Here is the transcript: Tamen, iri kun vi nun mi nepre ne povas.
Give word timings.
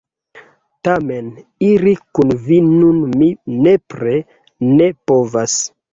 Tamen, 0.87 1.27
iri 1.67 1.93
kun 2.19 2.33
vi 2.47 2.59
nun 2.71 3.03
mi 3.19 3.29
nepre 3.69 4.15
ne 4.73 4.89
povas. 5.13 5.61